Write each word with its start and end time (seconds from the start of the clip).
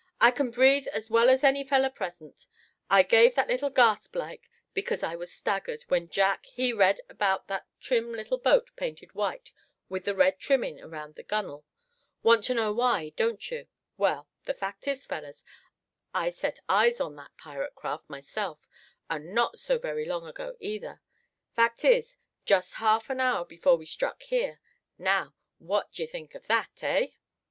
"I 0.19 0.31
c'n 0.31 0.49
breathe 0.49 0.87
as 0.87 1.11
well 1.11 1.29
as 1.29 1.43
any 1.43 1.63
feller 1.63 1.91
present. 1.91 2.47
I 2.89 3.03
gave 3.03 3.35
that 3.35 3.47
little 3.49 3.69
gasp 3.69 4.15
like 4.15 4.49
because 4.73 5.03
I 5.03 5.15
was 5.15 5.31
staggered, 5.31 5.83
when 5.89 6.09
Jack, 6.09 6.47
he 6.47 6.73
read 6.73 7.01
about 7.07 7.47
that 7.49 7.67
trim 7.79 8.11
little 8.11 8.39
boat 8.39 8.71
painted 8.75 9.13
white, 9.13 9.51
with 9.89 10.05
the 10.05 10.15
red 10.15 10.39
trimmin' 10.39 10.79
around 10.81 11.13
the 11.13 11.21
gunnel. 11.23 11.65
Want 12.23 12.43
to 12.45 12.55
know 12.55 12.73
why, 12.73 13.09
don't 13.09 13.51
you? 13.51 13.67
Well, 13.95 14.27
the 14.45 14.55
fact 14.55 14.87
is, 14.87 15.05
fellers, 15.05 15.43
I 16.15 16.31
set 16.31 16.61
eyes 16.67 16.99
on 16.99 17.15
that 17.17 17.37
pirate 17.37 17.75
craft 17.75 18.09
myself, 18.09 18.67
and 19.07 19.35
not 19.35 19.59
so 19.59 19.77
very 19.77 20.05
long 20.07 20.25
ago 20.25 20.57
either; 20.59 20.99
fact 21.53 21.85
is, 21.85 22.17
just 22.43 22.73
half 22.81 23.11
an 23.11 23.19
hour 23.19 23.45
before 23.45 23.77
we 23.77 23.85
struck 23.85 24.23
here. 24.23 24.61
Now, 24.97 25.35
what 25.59 25.91
d'ye 25.93 26.07
think 26.07 26.33
of 26.33 26.47
that, 26.47 26.71
hey?" 26.79 27.17